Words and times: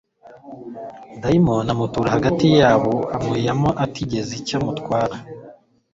Daimoni 1.21 1.69
amutura 1.73 2.09
hagati 2.15 2.45
yabo, 2.59 2.93
amuyamo 3.17 3.69
atagize 3.85 4.31
icyo 4.39 4.53
amutwara.» 4.59 5.15